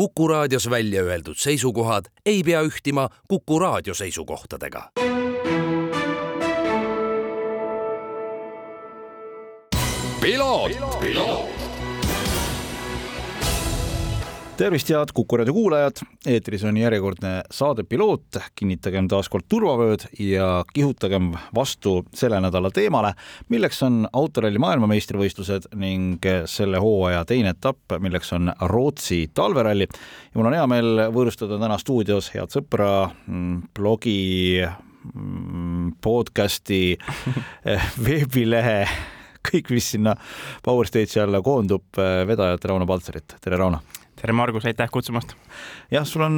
Kuku 0.00 0.28
raadios 0.28 0.70
välja 0.70 1.02
öeldud 1.02 1.36
seisukohad 1.36 2.04
ei 2.26 2.42
pea 2.42 2.62
ühtima 2.62 3.08
Kuku 3.28 3.58
raadio 3.58 3.94
seisukohtadega. 3.94 4.90
Tervist, 14.60 14.90
head 14.92 15.12
Kuku 15.16 15.38
raadio 15.40 15.54
kuulajad, 15.56 16.02
eetris 16.28 16.64
on 16.68 16.76
järjekordne 16.76 17.30
saade 17.54 17.80
Piloot, 17.88 18.36
kinnitagem 18.58 19.06
taas 19.08 19.30
kord 19.32 19.46
turvavööd 19.48 20.02
ja 20.20 20.48
kihutagem 20.74 21.30
vastu 21.56 21.94
selle 22.12 22.42
nädala 22.44 22.68
teemale, 22.74 23.14
milleks 23.48 23.80
on 23.86 24.02
autoralli 24.12 24.60
maailmameistrivõistlused 24.60 25.70
ning 25.80 26.28
selle 26.50 26.82
hooaja 26.82 27.22
teine 27.30 27.54
etapp, 27.54 27.94
milleks 28.04 28.34
on 28.36 28.50
Rootsi 28.72 29.30
talveralli. 29.34 29.86
ja 29.88 30.36
mul 30.36 30.50
on 30.50 30.58
hea 30.58 30.66
meel 30.68 31.04
võõrustada 31.14 31.56
täna 31.62 31.78
stuudios 31.80 32.28
head 32.34 32.52
sõpra, 32.52 32.90
mm, 33.26 33.62
blogi, 33.78 34.60
mm, 35.14 35.94
podcasti, 36.04 36.98
veebilehe 38.04 38.84
kõik, 39.40 39.72
mis 39.72 39.88
sinna 39.96 40.18
Power 40.62 40.84
Stage'i 40.84 41.24
alla 41.24 41.40
koondub, 41.40 41.96
vedajat 41.96 42.68
Rauno 42.68 42.86
Paltserit, 42.86 43.38
tere 43.40 43.56
Rauno! 43.56 43.99
Tere, 44.20 44.34
Margus, 44.36 44.66
aitäh 44.68 44.90
kutsumast! 44.92 45.32
jah, 45.92 46.04
sul 46.08 46.24
on 46.26 46.36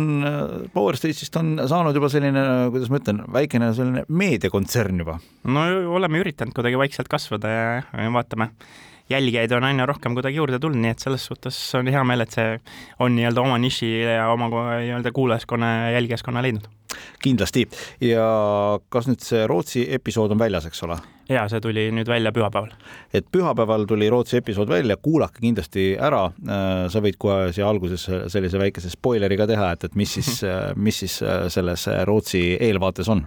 Power 0.74 0.98
Stage'ist 0.98 1.36
on 1.40 1.56
saanud 1.68 1.96
juba 1.98 2.10
selline, 2.12 2.44
kuidas 2.74 2.92
ma 2.92 3.00
ütlen, 3.00 3.22
väikene 3.34 3.72
selline 3.76 4.04
meediakontsern 4.08 5.02
juba. 5.02 5.18
no 5.50 5.66
oleme 5.96 6.22
üritanud 6.22 6.54
kuidagi 6.56 6.78
vaikselt 6.78 7.10
kasvada 7.12 7.50
ja, 7.50 7.64
ja 7.82 8.12
vaatame, 8.14 8.52
jälgijaid 9.10 9.56
on 9.58 9.66
aina 9.66 9.86
rohkem 9.90 10.14
kuidagi 10.18 10.38
juurde 10.38 10.62
tulnud, 10.62 10.82
nii 10.84 10.94
et 10.94 11.02
selles 11.02 11.26
suhtes 11.30 11.58
on 11.78 11.90
hea 11.90 12.04
meel, 12.06 12.22
et 12.24 12.38
see 12.38 12.54
on 13.02 13.16
nii-öelda 13.18 13.42
oma 13.42 13.58
niši 13.62 13.90
ja 14.04 14.30
oma 14.32 14.50
nii-öelda 14.52 15.14
kuulajaskonna 15.16 15.74
ja 15.74 15.90
jälgijaskonna 15.98 16.44
leidnud 16.46 16.70
kindlasti 17.22 17.66
ja 18.00 18.26
kas 18.92 19.08
nüüd 19.10 19.24
see 19.24 19.46
Rootsi 19.50 19.86
episood 19.94 20.34
on 20.34 20.40
väljas, 20.40 20.66
eks 20.68 20.82
ole? 20.86 20.98
ja 21.30 21.44
see 21.48 21.60
tuli 21.62 21.86
nüüd 21.94 22.08
välja 22.08 22.32
pühapäeval. 22.34 22.72
et 23.14 23.26
pühapäeval 23.32 23.86
tuli 23.88 24.10
Rootsi 24.10 24.38
episood 24.40 24.68
välja, 24.68 24.96
kuulake 24.96 25.40
kindlasti 25.40 25.92
ära. 26.00 26.24
sa 26.88 27.02
võid 27.04 27.18
kohe 27.18 27.52
siia 27.52 27.68
alguses 27.68 28.06
sellise 28.32 28.58
väikese 28.58 28.90
spoileri 28.90 29.36
ka 29.36 29.46
teha, 29.50 29.72
et, 29.72 29.84
et 29.84 29.94
mis 29.98 30.14
siis, 30.18 30.42
mis 30.88 31.02
siis 31.04 31.20
selles 31.54 31.88
Rootsi 32.08 32.42
eelvaates 32.60 33.08
on? 33.12 33.24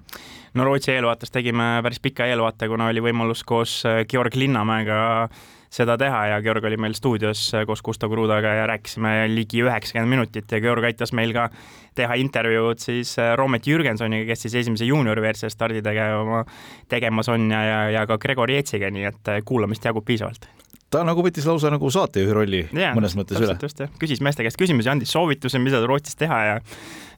no 0.53 0.68
Rootsi 0.68 0.96
eelvaates 0.96 1.31
tegime 1.31 1.80
päris 1.84 2.00
pika 2.00 2.28
eelvaate, 2.31 2.70
kuna 2.72 2.90
oli 2.92 3.03
võimalus 3.03 3.44
koos 3.48 3.84
Georg 4.09 4.36
Linnamäega 4.36 5.30
seda 5.76 5.98
teha 6.00 6.22
ja 6.31 6.42
Georg 6.44 6.66
oli 6.70 6.78
meil 6.80 6.95
stuudios 6.95 7.42
koos 7.68 7.84
Gustav 7.84 8.12
Krudaga 8.14 8.54
ja 8.62 8.68
rääkisime 8.72 9.16
ligi 9.34 9.64
üheksakümmend 9.66 10.14
minutit 10.16 10.52
ja 10.52 10.62
Georg 10.64 10.88
aitas 10.88 11.14
meil 11.18 11.34
ka 11.36 11.50
teha 11.95 12.18
intervjuud 12.22 12.80
siis 12.84 13.16
Roomet 13.36 13.68
Jürgensoniga, 13.68 14.28
kes 14.31 14.48
siis 14.48 14.59
esimese 14.64 14.88
juunioriversiooni 14.88 15.53
stardi 15.53 15.84
tegema, 15.86 16.44
tegemas 16.92 17.31
on 17.31 17.50
ja, 17.52 17.64
ja, 17.64 17.81
ja 18.00 18.06
ka 18.08 18.20
Gregor 18.22 18.52
Jetsiga, 18.52 18.92
nii 18.92 19.09
et 19.12 19.34
kuulamist 19.48 19.86
jagub 19.86 20.06
piisavalt 20.08 20.48
ta 20.94 21.02
nagu 21.03 21.23
võttis 21.26 21.48
lausa 21.50 21.72
nagu 21.73 21.90
saatejuhi 21.92 22.36
rolli 22.36 22.62
yeah, 22.70 22.96
mõnes 22.96 23.18
mõttes 23.18 23.42
üle. 23.42 23.58
just 23.62 23.81
jah, 23.81 23.92
küsis 24.00 24.22
meeste 24.23 24.46
käest 24.46 24.59
küsimusi, 24.59 24.92
andis 24.92 25.12
soovitusi, 25.16 25.59
mida 25.59 25.81
Rootsis 25.84 26.16
teha 26.20 26.40
ja 26.50 26.59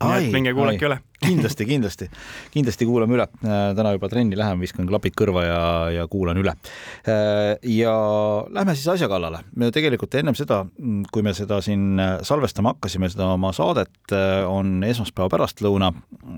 nii 0.01 0.27
et 0.27 0.33
minge 0.33 0.53
kuulake 0.57 0.89
üle 0.89 0.99
kindlasti, 1.25 1.65
kindlasti, 1.65 2.07
kindlasti 2.53 2.85
kuulame 2.85 3.15
üle. 3.17 3.25
täna 3.41 3.93
juba 3.95 4.09
trenni 4.11 4.37
lähen, 4.37 4.59
viskan 4.61 4.85
klapid 4.89 5.15
kõrva 5.17 5.43
ja, 5.45 5.61
ja 5.95 6.03
kuulan 6.09 6.37
üle. 6.37 6.53
ja 7.73 7.93
lähme 8.53 8.75
siis 8.77 8.87
asja 8.93 9.09
kallale. 9.09 9.41
me 9.55 9.71
tegelikult 9.73 10.13
ennem 10.19 10.37
seda, 10.37 10.61
kui 11.11 11.25
me 11.25 11.33
seda 11.37 11.57
siin 11.65 11.97
salvestama 12.21 12.75
hakkasime, 12.75 13.09
seda 13.09 13.31
oma 13.33 13.49
saadet, 13.55 14.13
on 14.45 14.83
esmaspäeva 14.85 15.31
pärastlõuna 15.33 15.89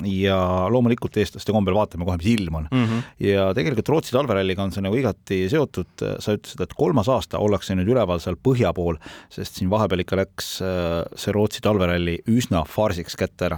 ja 0.08 0.40
loomulikult 0.72 1.20
eestlaste 1.20 1.56
kombel 1.56 1.76
vaatame 1.76 2.08
kohe, 2.08 2.16
mis 2.22 2.32
ilm 2.32 2.62
on 2.62 2.70
mm. 2.72 2.86
-hmm. 2.86 3.12
ja 3.28 3.50
tegelikult 3.58 3.92
Rootsi 3.92 4.16
talveralliga 4.16 4.64
on 4.64 4.72
see 4.72 4.86
nagu 4.86 4.96
igati 4.96 5.42
seotud. 5.52 5.92
sa 6.20 6.38
ütlesid, 6.38 6.64
et 6.64 6.74
kolmas 6.78 7.10
aasta 7.12 7.40
ollakse 7.40 7.76
nüüd 7.76 7.92
üleval 7.92 8.24
seal 8.24 8.40
põhja 8.40 8.72
pool, 8.74 8.96
sest 9.30 9.60
siin 9.60 9.70
vahepeal 9.70 10.06
ikka 10.06 10.24
läks 10.24 10.50
see 10.60 11.36
Rootsi 11.36 11.60
talveralli 11.62 12.20
üsna 12.32 12.64
farsiks 12.64 13.20
kätte 13.20 13.49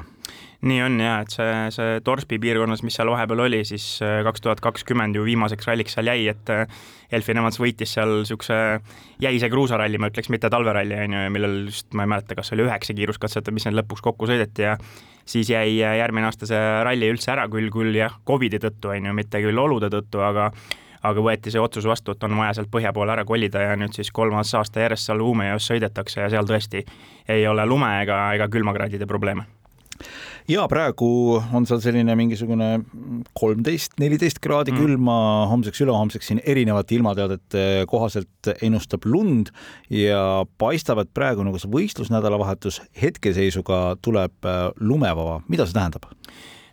nii 0.62 0.82
on 0.86 0.98
ja, 1.02 1.16
et 1.24 1.34
see, 1.34 1.54
see 1.74 2.02
Torsby 2.06 2.38
piirkonnas, 2.42 2.84
mis 2.86 2.96
seal 2.98 3.10
vahepeal 3.10 3.46
oli, 3.48 3.62
siis 3.66 3.86
äh, 4.06 4.20
kaks 4.26 4.44
tuhat 4.46 4.62
kakskümmend 4.62 5.18
ju 5.18 5.24
viimaseks 5.26 5.68
ralliks 5.68 5.96
seal 5.98 6.12
jäi, 6.12 6.28
et 6.30 6.52
äh, 6.54 6.82
Elfin 7.12 7.42
Evans 7.42 7.58
võitis 7.60 7.96
seal 7.98 8.20
niisuguse 8.20 8.58
jäise 9.24 9.50
kruusaralli, 9.52 9.98
ma 10.02 10.12
ütleks, 10.12 10.30
mitte 10.34 10.52
talveralli, 10.54 11.00
on 11.08 11.16
ju, 11.18 11.24
millel 11.34 11.58
just, 11.72 11.90
ma 11.98 12.06
ei 12.06 12.12
mäleta, 12.14 12.38
kas 12.38 12.54
oli 12.54 12.68
üheksa 12.68 12.94
kiiruskatset 12.98 13.50
või 13.50 13.58
mis 13.58 13.66
need 13.68 13.80
lõpuks 13.80 14.06
kokku 14.06 14.30
sõideti 14.30 14.68
ja 14.68 14.76
siis 15.26 15.50
jäi 15.50 15.80
äh, 15.82 15.98
järgmine 16.02 16.30
aasta 16.30 16.50
see 16.50 16.62
ralli 16.86 17.10
üldse 17.10 17.34
ära, 17.34 17.48
küll, 17.50 17.72
küll 17.74 17.98
jah, 17.98 18.20
Covidi 18.28 18.62
tõttu, 18.62 18.94
on 18.94 19.10
ju, 19.10 19.16
mitte 19.18 19.42
küll 19.42 19.66
olude 19.66 19.90
tõttu, 19.94 20.22
aga 20.26 20.52
aga 21.02 21.22
võeti 21.26 21.50
see 21.50 21.58
otsus 21.58 21.88
vastu, 21.90 22.14
et 22.14 22.24
on 22.28 22.36
vaja 22.38 22.54
sealt 22.60 22.70
põhja 22.70 22.92
poole 22.94 23.10
ära 23.10 23.24
kolida 23.26 23.64
ja 23.64 23.72
nüüd 23.74 23.98
siis 23.98 24.12
kolmas 24.14 24.54
aasta 24.54 24.84
järjest 24.84 25.10
seal 25.10 25.24
Umeås 25.26 25.66
sõidetakse 25.72 26.22
ja 26.22 26.30
seal 26.30 26.46
tõesti 26.46 26.84
ei 27.26 27.48
ole 27.50 27.66
lume 27.66 27.90
ega, 28.04 28.20
ega 28.38 28.46
külmakraadide 28.54 29.10
probleeme 29.10 29.48
ja 30.52 30.66
praegu 30.72 31.08
on 31.56 31.66
seal 31.70 31.82
selline 31.84 32.16
mingisugune 32.20 32.70
kolmteist, 33.38 33.96
neliteist 34.02 34.42
kraadi 34.44 34.74
mm. 34.74 34.82
külma 34.82 35.18
homseks, 35.52 35.82
ülehomseks 35.86 36.32
siin 36.32 36.42
erinevate 36.44 36.98
ilmateadete 36.98 37.66
kohaselt 37.92 38.52
ennustab 38.62 39.08
lund 39.10 39.52
ja 39.94 40.46
paistab, 40.62 41.04
et 41.04 41.14
praegu 41.16 41.46
nagu 41.48 41.62
see 41.62 41.72
võistlusnädalavahetus 41.72 42.82
hetkeseisuga 43.02 43.84
tuleb 44.04 44.50
äh, 44.50 44.64
lumevaba. 44.80 45.42
mida 45.52 45.68
see 45.68 45.78
tähendab? 45.78 46.10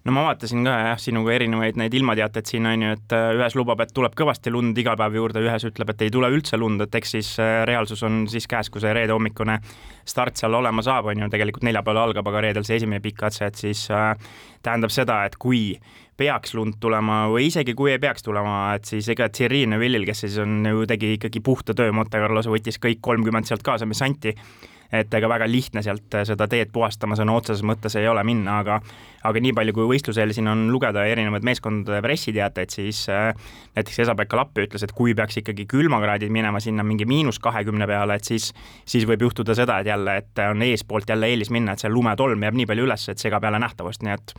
No 0.08 0.14
ma 0.16 0.24
vaatasin 0.24 0.64
ka 0.64 0.74
jah, 0.80 1.00
sinuga 1.00 1.34
erinevaid 1.36 1.76
neid 1.76 1.92
ilmateateid 1.98 2.48
siin 2.48 2.66
on 2.70 2.84
ju, 2.86 2.94
et 2.96 3.14
äh, 3.16 3.28
ühes 3.36 3.56
lubab, 3.58 3.82
et 3.84 3.92
tuleb 3.94 4.16
kõvasti 4.16 4.52
lund 4.54 4.78
iga 4.80 4.94
päev 4.96 5.18
juurde, 5.18 5.42
ühes 5.44 5.66
ütleb, 5.68 5.92
et 5.92 6.04
ei 6.06 6.12
tule 6.14 6.30
üldse 6.32 6.56
lund, 6.60 6.80
et 6.84 6.98
eks 7.00 7.14
siis 7.18 7.34
äh, 7.44 7.60
reaalsus 7.68 8.02
on 8.08 8.22
siis 8.32 8.48
käes, 8.48 8.72
kui 8.72 8.80
see 8.80 8.94
reede 8.96 9.12
hommikune 9.12 9.58
start 10.08 10.40
seal 10.40 10.56
olema 10.56 10.84
saab, 10.84 11.10
on 11.12 11.24
ju, 11.24 11.28
tegelikult 11.32 11.66
neljapäeval 11.68 12.06
algab, 12.06 12.32
aga 12.32 12.44
reedel 12.46 12.64
see 12.64 12.80
esimene 12.80 13.04
pikk 13.04 13.20
katse, 13.26 13.50
et 13.50 13.60
siis 13.60 13.84
äh, 13.92 14.14
tähendab 14.64 14.94
seda, 14.94 15.20
et 15.28 15.36
kui 15.36 15.76
peaks 16.18 16.56
lund 16.56 16.80
tulema 16.82 17.26
või 17.30 17.50
isegi 17.50 17.76
kui 17.78 17.92
ei 17.92 18.00
peaks 18.02 18.24
tulema, 18.26 18.72
et 18.78 18.88
siis 18.88 19.06
ega 19.12 19.28
Thierry 19.28 19.66
Neuvillil, 19.70 20.08
kes 20.08 20.24
siis 20.24 20.40
on 20.42 20.64
ju, 20.66 20.88
tegi 20.88 21.12
ikkagi 21.18 21.44
puhta 21.44 21.76
töö, 21.76 21.92
Monte 21.94 22.18
Carlos 22.18 22.48
võttis 22.50 22.80
kõik 22.82 23.04
kolmkümmend 23.04 23.46
sealt 23.46 23.62
kaasa, 23.66 23.86
mis 23.86 24.02
anti 24.02 24.34
et 24.92 25.14
ega 25.14 25.28
väga 25.28 25.48
lihtne 25.50 25.82
sealt 25.84 26.14
äh, 26.16 26.24
seda 26.28 26.48
teed 26.48 26.72
puhastama 26.72 27.16
sõna 27.18 27.34
otseses 27.36 27.64
mõttes 27.66 27.96
ei 27.98 28.08
ole 28.08 28.24
minna, 28.26 28.60
aga 28.62 28.80
aga 29.28 29.42
nii 29.42 29.52
palju, 29.56 29.74
kui 29.74 29.86
võistlusel 29.90 30.32
siin 30.34 30.48
on 30.50 30.68
lugeda 30.72 31.02
erinevaid 31.10 31.44
meeskondade 31.46 32.00
pressiteateid, 32.04 32.72
siis 32.72 33.02
äh, 33.12 33.32
näiteks 33.76 34.02
Esa-Pekka 34.04 34.38
Lappi 34.38 34.64
ütles, 34.68 34.84
et 34.86 34.94
kui 34.96 35.14
peaks 35.18 35.40
ikkagi 35.42 35.66
külmakraadid 35.70 36.32
minema 36.32 36.62
sinna 36.64 36.86
mingi 36.86 37.06
miinus 37.08 37.40
kahekümne 37.42 37.88
peale, 37.90 38.18
et 38.18 38.28
siis 38.28 38.52
siis 38.88 39.06
võib 39.08 39.26
juhtuda 39.28 39.56
seda, 39.58 39.80
et 39.82 39.90
jälle, 39.90 40.18
et 40.22 40.44
on 40.48 40.62
eespoolt 40.64 41.10
jälle 41.10 41.32
eelis 41.32 41.52
minna, 41.54 41.74
et 41.74 41.84
see 41.84 41.92
lumetolm 41.92 42.46
jääb 42.46 42.60
nii 42.60 42.68
palju 42.70 42.88
üles, 42.88 43.08
et 43.12 43.22
segab 43.22 43.44
jälle 43.44 43.60
nähtavust, 43.62 44.04
nii 44.06 44.14
et 44.16 44.36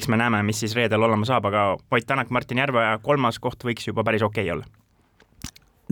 eks 0.00 0.10
me 0.12 0.20
näeme, 0.20 0.42
mis 0.46 0.64
siis 0.64 0.74
reedel 0.76 1.06
olema 1.06 1.28
saab, 1.28 1.48
aga 1.52 1.68
Ott 1.76 2.06
Tänak, 2.06 2.30
Martin 2.30 2.58
Järveoja 2.60 2.98
kolmas 3.02 3.40
koht 3.42 3.64
võiks 3.64 3.88
juba 3.88 4.04
päris 4.04 4.22
okei 4.22 4.44
okay 4.50 4.58
olla 4.58 4.85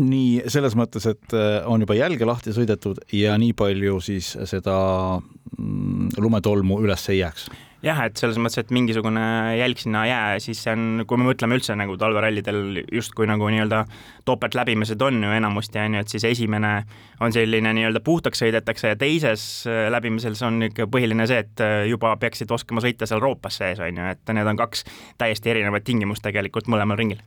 nii 0.00 0.50
selles 0.50 0.75
mõttes, 0.78 1.06
et 1.10 1.37
äh, 1.37 1.60
on 1.71 1.84
juba 1.84 1.97
jälge 1.99 2.27
lahti 2.27 2.55
sõidetud 2.55 2.99
ja 3.15 3.37
nii 3.38 3.55
palju 3.56 4.00
siis 4.03 4.32
seda 4.50 4.75
mm, 5.21 6.16
lumetolmu 6.19 6.81
üles 6.82 7.06
ei 7.12 7.22
jääks. 7.22 7.49
Jah, 7.84 7.99
et 8.09 8.16
selles 8.16 8.38
mõttes, 8.41 8.62
et 8.62 8.71
mingisugune 8.72 9.21
jälg 9.59 9.77
sinna 9.77 10.06
ei 10.06 10.10
jää, 10.10 10.38
siis 10.41 10.62
see 10.65 10.72
on, 10.72 11.03
kui 11.04 11.21
me 11.21 11.27
mõtleme 11.28 11.59
üldse 11.59 11.75
nagu 11.77 11.99
talverallidel 12.00 12.81
justkui 12.97 13.28
nagu 13.28 13.50
nii-öelda 13.53 13.83
topeltläbimised 14.25 15.04
on 15.04 15.21
ju 15.27 15.34
enamasti, 15.37 15.83
on 15.83 15.99
ju, 15.99 16.04
et 16.06 16.15
siis 16.15 16.25
esimene 16.31 16.72
on 17.21 17.37
selline 17.37 17.75
nii-öelda 17.77 18.00
puhtaks 18.06 18.41
sõidetakse 18.41 18.94
ja 18.94 18.99
teises 18.99 19.47
äh, 19.69 19.84
läbimisel 19.93 20.38
see 20.38 20.49
on 20.49 20.71
ikka 20.71 20.88
põhiline 20.88 21.28
see, 21.28 21.44
et 21.44 21.63
äh, 21.63 21.84
juba 21.92 22.16
peaksid 22.24 22.57
oskama 22.57 22.83
sõita 22.83 23.07
seal 23.10 23.21
roopas 23.22 23.60
sees, 23.60 23.84
on 23.84 24.01
ju, 24.01 24.10
et 24.16 24.36
need 24.41 24.54
on 24.54 24.65
kaks 24.65 24.86
täiesti 25.21 25.53
erinevat 25.53 25.84
tingimust 25.84 26.24
tegelikult 26.24 26.72
mõlemal 26.72 26.98
ringil 26.98 27.21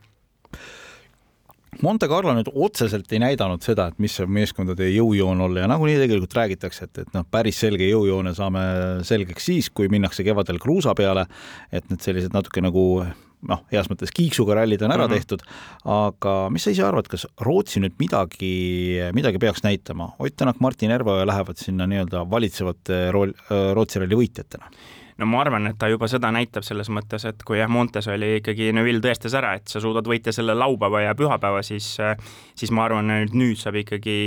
Monte 1.86 2.08
Carlo 2.10 2.34
nüüd 2.34 2.50
otseselt 2.56 3.12
ei 3.14 3.22
näidanud 3.22 3.62
seda, 3.66 3.90
et 3.92 4.00
mis 4.02 4.16
saab 4.18 4.32
meeskondade 4.34 4.88
jõujoon 4.90 5.44
olla 5.46 5.64
ja 5.64 5.70
nagunii 5.70 6.00
tegelikult 6.00 6.34
räägitakse, 6.40 6.88
et, 6.88 7.04
et 7.04 7.14
noh, 7.14 7.26
päris 7.30 7.60
selge 7.62 7.86
jõujoone 7.86 8.34
saame 8.38 8.64
selgeks 9.08 9.50
siis, 9.52 9.70
kui 9.70 9.90
minnakse 9.92 10.26
kevadel 10.26 10.60
kruusa 10.64 10.96
peale, 10.98 11.28
et 11.72 11.88
need 11.92 12.02
sellised 12.02 12.34
natuke 12.34 12.64
nagu 12.66 12.84
noh, 13.48 13.64
heas 13.72 13.90
mõttes 13.92 14.14
kiiksuga 14.16 14.58
rallid 14.58 14.82
on 14.82 14.92
ära 14.96 15.06
mm 15.06 15.12
-hmm. 15.12 15.18
tehtud, 15.18 15.44
aga 15.86 16.36
mis 16.50 16.64
sa 16.66 16.74
ise 16.74 16.84
arvad, 16.84 17.08
kas 17.08 17.28
Rootsi 17.42 17.80
nüüd 17.84 17.98
midagi, 18.00 19.00
midagi 19.14 19.38
peaks 19.38 19.64
näitama? 19.64 20.14
Ott 20.20 20.36
Tänak, 20.38 20.60
Martin 20.60 20.92
Järveoja 20.92 21.26
lähevad 21.26 21.58
sinna 21.58 21.86
nii-öelda 21.88 22.30
valitsevate 22.30 23.12
rool, 23.12 23.34
Rootsi 23.74 24.00
ralli 24.00 24.16
võitjatena 24.16 24.70
no 25.18 25.26
ma 25.26 25.42
arvan, 25.42 25.68
et 25.70 25.78
ta 25.80 25.90
juba 25.90 26.08
seda 26.12 26.30
näitab 26.34 26.66
selles 26.66 26.90
mõttes, 26.94 27.26
et 27.28 27.42
kui 27.48 27.58
jah, 27.60 27.70
Montes 27.72 28.08
oli 28.12 28.38
ikkagi, 28.40 28.70
Neville 28.76 29.02
tõestas 29.04 29.34
ära, 29.38 29.56
et 29.58 29.72
sa 29.72 29.82
suudad 29.84 30.06
võita 30.08 30.34
selle 30.36 30.54
laupäeva 30.58 31.02
ja 31.04 31.16
pühapäeva, 31.18 31.64
siis 31.66 31.96
siis 32.58 32.72
ma 32.74 32.86
arvan, 32.86 33.10
et 33.24 33.34
nüüd 33.38 33.58
saab 33.60 33.80
ikkagi, 33.82 34.18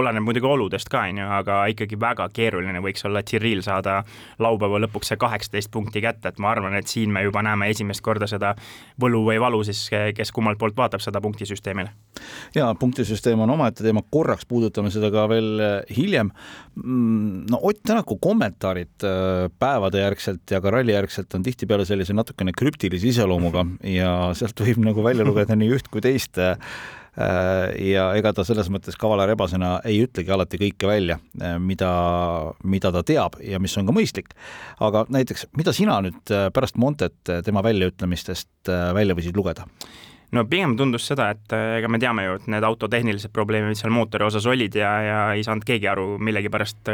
oleneb 0.00 0.24
muidugi 0.26 0.48
oludest 0.48 0.90
ka, 0.92 1.06
on 1.08 1.22
ju, 1.22 1.28
aga 1.38 1.60
ikkagi 1.72 1.98
väga 2.00 2.28
keeruline 2.34 2.82
võiks 2.84 3.06
olla 3.08 3.24
Tyril 3.24 3.64
saada 3.64 4.02
laupäeva 4.42 4.82
lõpuks 4.84 5.12
see 5.12 5.20
kaheksateist 5.20 5.72
punkti 5.72 6.04
kätte, 6.04 6.32
et 6.32 6.42
ma 6.42 6.52
arvan, 6.52 6.76
et 6.78 6.90
siin 6.90 7.12
me 7.12 7.24
juba 7.24 7.42
näeme 7.44 7.70
esimest 7.72 8.04
korda 8.04 8.28
seda 8.30 8.54
võlu 9.00 9.24
või 9.28 9.40
valu 9.40 9.64
siis, 9.64 9.86
kes 10.16 10.32
kummalt 10.32 10.60
poolt 10.60 10.76
vaatab 10.76 11.04
seda 11.04 11.20
punktisüsteemile. 11.24 11.92
Ja 12.54 12.70
punktisüsteem 12.78 13.40
on 13.44 13.54
omaette 13.54 13.84
teema, 13.84 14.02
korraks 14.10 14.46
puudutame 14.48 14.92
seda 14.94 15.10
ka 15.14 15.26
veel 15.30 15.50
äh, 15.60 15.76
hiljem. 15.96 16.32
Mm, 16.80 17.44
no 17.52 17.60
Ott 17.62 17.82
Tänaku 17.84 18.18
kommentaarid 18.22 19.04
äh, 19.06 19.46
päevade 19.58 20.02
järgselt 20.02 20.50
ja 20.50 20.60
ka 20.64 20.72
ralli 20.74 20.96
järgselt 20.96 21.34
on 21.36 21.44
tihtipeale 21.46 21.86
sellise 21.88 22.16
natukene 22.16 22.54
krüptilise 22.56 23.10
iseloomuga 23.12 23.66
ja 23.88 24.10
sealt 24.36 24.60
võib 24.64 24.82
nagu 24.84 25.04
välja 25.04 25.26
lugeda 25.26 25.56
nii 25.58 25.72
üht 25.76 25.90
kui 25.92 26.04
teist 26.04 26.40
Äh, 27.14 27.90
ja 27.92 28.08
ega 28.18 28.32
ta 28.34 28.42
selles 28.46 28.66
mõttes 28.74 28.96
kavala 28.98 29.26
rebasena 29.30 29.76
ei 29.86 30.00
ütlegi 30.02 30.32
alati 30.34 30.58
kõike 30.58 30.88
välja, 30.90 31.20
mida, 31.62 31.90
mida 32.66 32.90
ta 32.94 33.04
teab 33.06 33.38
ja 33.44 33.60
mis 33.62 33.76
on 33.78 33.86
ka 33.86 33.94
mõistlik. 33.94 34.34
aga 34.82 35.04
näiteks, 35.14 35.46
mida 35.56 35.72
sina 35.72 36.00
nüüd 36.02 36.34
pärast 36.54 36.76
Montet 36.76 37.30
tema 37.46 37.62
väljaütlemistest 37.62 38.72
välja 38.98 39.14
võisid 39.14 39.38
lugeda? 39.38 39.68
No 40.34 40.44
pigem 40.50 40.76
tundus 40.78 41.06
seda, 41.06 41.30
et 41.34 41.54
ega 41.78 41.88
me 41.90 42.00
teame 42.02 42.26
ju, 42.26 42.36
et 42.40 42.46
need 42.54 42.66
auto 42.66 42.88
tehnilised 42.90 43.32
probleemid, 43.34 43.78
seal 43.78 43.94
mootori 43.94 44.26
osas 44.26 44.46
olid 44.50 44.76
ja, 44.78 44.92
ja 45.04 45.18
ei 45.36 45.44
saanud 45.46 45.66
keegi 45.66 45.90
aru 45.90 46.14
millegipärast 46.18 46.90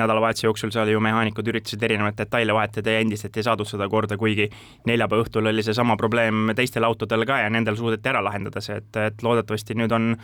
nädalavahetuse 0.00 0.46
jooksul 0.46 0.72
seal 0.74 0.90
ju 0.92 1.00
mehaanikud 1.02 1.48
üritasid 1.52 1.82
erinevaid 1.82 2.18
detaile 2.18 2.54
vahetada 2.56 2.96
ja 2.96 3.04
endiselt 3.04 3.36
ei 3.36 3.46
saadud 3.46 3.68
seda 3.68 3.88
korda, 3.92 4.18
kuigi 4.20 4.48
neljapäeva 4.88 5.26
õhtul 5.26 5.52
oli 5.52 5.64
seesama 5.66 5.96
probleem 6.00 6.52
teistel 6.56 6.84
autodel 6.88 7.26
ka 7.28 7.40
ja 7.44 7.50
nendel 7.52 7.78
suudeti 7.78 8.12
ära 8.12 8.24
lahendada 8.24 8.62
see, 8.64 8.78
et, 8.82 8.92
et 9.08 9.24
loodetavasti 9.26 9.78
nüüd 9.78 9.96
on 9.96 10.14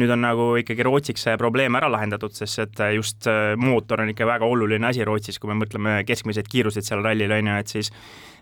nüüd 0.00 0.08
on 0.08 0.22
nagu 0.24 0.44
ikkagi 0.56 0.84
Rootsiks 0.86 1.26
see 1.26 1.36
probleem 1.40 1.76
ära 1.76 1.90
lahendatud, 1.92 2.32
sest 2.32 2.62
et 2.64 2.80
just 2.96 3.28
mootor 3.60 4.00
on 4.00 4.12
ikka 4.12 4.24
väga 4.28 4.48
oluline 4.48 4.88
asi 4.88 5.04
Rootsis, 5.04 5.36
kui 5.40 5.52
me 5.52 5.58
mõtleme 5.60 5.98
keskmised 6.08 6.48
kiirused 6.48 6.86
seal 6.86 7.04
rallil 7.04 7.34
on 7.36 7.50
ju, 7.52 7.56
et 7.60 7.74
siis 7.76 7.92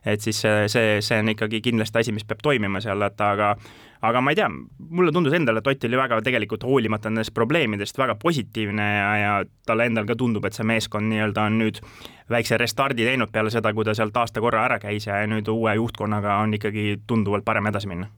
et 0.06 0.22
siis 0.22 0.38
see, 0.40 1.00
see 1.04 1.18
on 1.20 1.28
ikkagi 1.34 1.60
kindlasti 1.64 2.00
asi, 2.00 2.12
mis 2.16 2.24
peab 2.24 2.40
toimima 2.44 2.80
seal, 2.80 3.02
et 3.04 3.20
aga 3.20 3.56
aga 4.00 4.20
ma 4.24 4.32
ei 4.32 4.38
tea, 4.38 4.48
mulle 4.90 5.12
tundus 5.12 5.34
endale, 5.36 5.60
et 5.60 5.70
Ott 5.70 5.84
oli 5.86 5.98
väga 5.98 6.20
tegelikult 6.24 6.64
hoolimata 6.64 7.10
nendest 7.10 7.34
probleemidest 7.36 7.98
väga 7.98 8.16
positiivne 8.20 8.86
ja, 8.86 9.10
ja 9.20 9.34
talle 9.66 9.86
endal 9.90 10.08
ka 10.08 10.16
tundub, 10.18 10.46
et 10.48 10.56
see 10.56 10.66
meeskond 10.66 11.10
nii-öelda 11.10 11.44
on 11.50 11.60
nüüd 11.60 11.82
väikse 12.30 12.58
restardi 12.60 13.06
teinud 13.06 13.32
peale 13.32 13.52
seda, 13.52 13.74
kui 13.74 13.84
ta 13.84 13.94
sealt 13.96 14.16
aasta 14.16 14.42
korra 14.42 14.64
ära 14.68 14.80
käis 14.82 15.06
ja 15.08 15.20
nüüd 15.30 15.48
uue 15.52 15.76
juhtkonnaga 15.76 16.40
on 16.44 16.56
ikkagi 16.56 17.02
tunduvalt 17.06 17.44
parem 17.44 17.70
edasi 17.70 17.90
minna 17.90 18.08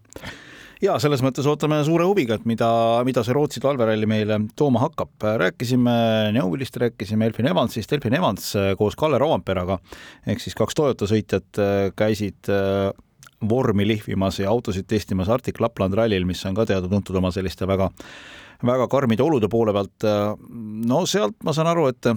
ja 0.83 0.97
selles 1.03 1.23
mõttes 1.23 1.47
ootame 1.47 1.79
suure 1.87 2.07
huviga, 2.09 2.37
et 2.39 2.47
mida, 2.49 2.69
mida 3.07 3.23
see 3.27 3.35
Rootsi 3.37 3.63
talveralli 3.63 4.09
meile 4.11 4.41
tooma 4.59 4.83
hakkab. 4.83 5.15
rääkisime 5.45 5.95
Neuvillist, 6.35 6.77
rääkisime 6.77 7.27
Elfin 7.31 7.51
Evansist, 7.53 7.93
Elfin 7.93 8.19
Evans 8.19 8.53
koos 8.79 8.99
Kalle 8.99 9.19
Roomperaga 9.23 9.79
ehk 10.27 10.43
siis 10.43 10.59
kaks 10.59 10.79
Toyota 10.79 11.07
sõitjat 11.11 11.63
käisid 11.99 12.51
vormi 13.49 13.87
lihvimas 13.89 14.39
ja 14.41 14.51
autosid 14.51 14.87
testimas 14.89 15.31
Arctic 15.33 15.61
Lapland 15.61 15.95
rallil, 15.99 16.27
mis 16.29 16.45
on 16.47 16.55
ka 16.55 16.67
teada-tuntud 16.69 17.17
oma 17.19 17.33
selliste 17.35 17.67
väga, 17.67 17.91
väga 18.67 18.89
karmide 18.89 19.25
olude 19.25 19.49
poole 19.53 19.73
pealt. 19.73 20.09
no 20.87 21.07
sealt 21.07 21.39
ma 21.45 21.53
saan 21.57 21.71
aru, 21.73 21.89
et 21.93 22.13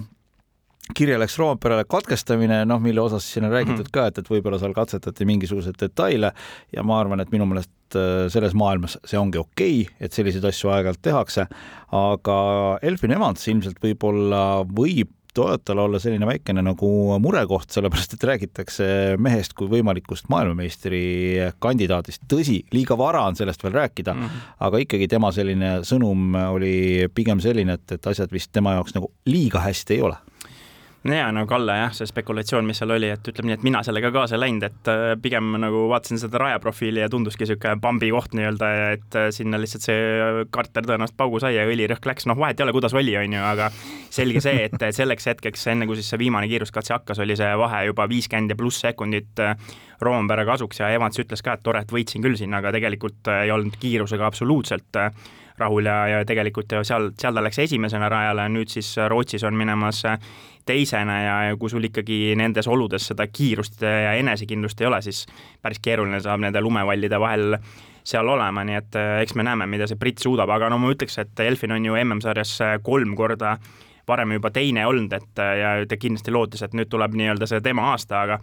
kirja 0.94 1.18
läks 1.18 1.38
Roomperele 1.40 1.84
katkestamine, 1.88 2.60
noh, 2.68 2.80
mille 2.82 3.00
osas 3.02 3.26
siin 3.32 3.44
on 3.44 3.52
räägitud 3.54 3.86
-hmm. 3.86 3.92
ka, 3.92 4.06
et, 4.06 4.18
et 4.18 4.30
võib-olla 4.30 4.58
seal 4.58 4.74
katsetati 4.74 5.24
mingisuguseid 5.24 5.74
detaile 5.80 6.32
ja 6.76 6.82
ma 6.82 7.00
arvan, 7.00 7.20
et 7.20 7.32
minu 7.32 7.46
meelest 7.46 7.96
äh, 7.96 8.28
selles 8.30 8.54
maailmas 8.54 8.98
see 9.04 9.18
ongi 9.18 9.38
okei 9.38 9.80
okay,, 9.82 9.96
et 10.00 10.12
selliseid 10.12 10.44
asju 10.44 10.70
aeg-ajalt 10.70 11.02
tehakse, 11.02 11.46
aga 11.92 12.38
Elfin 12.82 13.16
Evans 13.18 13.48
ilmselt 13.48 13.82
võib-olla 13.82 14.62
võib 14.66 15.10
Toyotal 15.36 15.82
olla 15.84 16.00
selline 16.00 16.26
väikene 16.28 16.62
nagu 16.64 16.90
murekoht, 17.22 17.68
sellepärast 17.74 18.16
et 18.16 18.24
räägitakse 18.30 18.86
mehest 19.22 19.52
kui 19.56 19.68
võimalikust 19.70 20.30
maailmameistri 20.32 21.02
kandidaadist. 21.62 22.24
tõsi, 22.32 22.62
liiga 22.72 22.96
vara 22.98 23.26
on 23.28 23.36
sellest 23.36 23.64
veel 23.64 23.76
rääkida 23.76 24.14
mm, 24.14 24.22
-hmm. 24.22 24.54
aga 24.68 24.78
ikkagi 24.84 25.08
tema 25.08 25.32
selline 25.32 25.72
sõnum 25.84 26.34
oli 26.50 27.08
pigem 27.14 27.40
selline, 27.40 27.76
et, 27.76 27.92
et 27.92 28.06
asjad 28.06 28.32
vist 28.32 28.52
tema 28.52 28.72
jaoks 28.78 28.96
nagu 28.96 29.12
liiga 29.26 29.60
hästi 29.60 29.94
ei 29.94 30.02
ole 30.02 30.16
ja 31.14 31.28
no 31.34 31.44
Kalle 31.46 31.76
jah, 31.78 31.92
see 31.94 32.08
spekulatsioon, 32.08 32.66
mis 32.66 32.80
seal 32.80 32.92
oli, 32.94 33.08
et 33.12 33.28
ütleme 33.30 33.50
nii, 33.50 33.58
et 33.58 33.66
mina 33.66 33.82
sellega 33.86 34.10
kaasa 34.14 34.36
ei 34.36 34.42
läinud, 34.42 34.66
et 34.66 34.90
äh, 34.90 35.04
pigem 35.22 35.52
nagu 35.62 35.84
vaatasin 35.90 36.20
seda 36.22 36.40
rajaprofiili 36.42 37.02
ja 37.02 37.10
tunduski 37.12 37.44
niisugune 37.44 37.80
pambi 37.82 38.10
koht 38.14 38.34
nii-öelda, 38.36 38.70
et 38.96 39.18
äh, 39.18 39.28
sinna 39.34 39.60
lihtsalt 39.60 39.86
see 39.86 40.44
karter 40.54 40.88
tõenäoliselt 40.88 41.18
paugu 41.20 41.40
sai 41.42 41.54
ja 41.56 41.66
õlirõhk 41.68 42.08
läks, 42.10 42.26
noh, 42.30 42.38
vahet 42.40 42.60
ei 42.60 42.66
ole, 42.66 42.74
kuidas 42.76 42.96
oli, 42.96 43.16
on 43.20 43.38
ju, 43.38 43.44
aga 43.52 43.70
selge 44.18 44.42
see, 44.44 44.66
et 44.66 44.86
selleks 44.96 45.30
hetkeks, 45.32 45.66
enne 45.74 45.88
kui 45.88 46.00
siis 46.00 46.10
see 46.12 46.22
viimane 46.24 46.50
kiiruskatse 46.50 46.96
hakkas, 46.96 47.22
oli 47.22 47.38
see 47.38 47.52
vahe 47.60 47.86
juba 47.90 48.08
viiskümmend 48.10 48.54
ja 48.54 48.58
pluss 48.58 48.82
sekundit 48.84 49.44
äh, 49.44 49.56
Roompere 50.02 50.44
kasuks 50.48 50.82
ja 50.82 50.90
Evans 50.92 51.18
ütles 51.22 51.42
ka, 51.44 51.56
et 51.56 51.64
tore, 51.64 51.84
et 51.84 51.92
võitsin 51.92 52.24
küll 52.24 52.36
siin, 52.38 52.54
aga 52.56 52.74
tegelikult 52.74 53.32
ei 53.32 53.52
olnud 53.54 53.78
kiirusega 53.80 54.26
absoluutselt 54.28 55.04
rahul 55.58 55.86
ja, 55.88 55.96
ja 56.08 56.24
tegelikult 56.28 56.76
seal, 56.82 57.10
seal 57.18 57.34
ta 57.36 57.44
läks 57.44 57.58
esimesena 57.64 58.08
rajale, 58.12 58.48
nüüd 58.52 58.72
siis 58.72 58.92
Rootsis 59.08 59.44
on 59.46 59.56
minemas 59.56 60.02
teisena 60.66 61.16
ja, 61.22 61.36
ja 61.50 61.56
kui 61.56 61.70
sul 61.70 61.86
ikkagi 61.86 62.34
nendes 62.38 62.68
oludes 62.68 63.06
seda 63.12 63.28
kiirust 63.30 63.82
ja 63.86 64.16
enesekindlust 64.18 64.80
ei 64.82 64.88
ole, 64.90 65.02
siis 65.02 65.24
päris 65.62 65.80
keeruline 65.82 66.20
saab 66.20 66.42
nende 66.42 66.60
lumevallide 66.60 67.20
vahel 67.22 67.58
seal 68.06 68.28
olema, 68.30 68.62
nii 68.66 68.78
et 68.78 68.98
eh, 68.98 69.16
eks 69.24 69.34
me 69.38 69.46
näeme, 69.46 69.66
mida 69.70 69.88
see 69.90 69.98
Brit 69.98 70.22
suudab, 70.22 70.50
aga 70.54 70.70
no 70.70 70.78
ma 70.82 70.92
ütleks, 70.94 71.18
et 71.22 71.42
Elfin 71.46 71.74
on 71.74 71.86
ju 71.86 71.98
MM-sarjas 72.04 72.58
kolm 72.86 73.16
korda 73.18 73.56
varem 74.06 74.36
juba 74.36 74.52
teine 74.54 74.84
olnud, 74.86 75.12
et 75.16 75.40
ja 75.58 75.72
ta 75.88 75.98
kindlasti 75.98 76.30
lootis, 76.34 76.62
et 76.62 76.76
nüüd 76.78 76.90
tuleb 76.90 77.16
nii-öelda 77.18 77.48
see 77.50 77.62
tema 77.64 77.90
aasta, 77.90 78.20
aga 78.22 78.38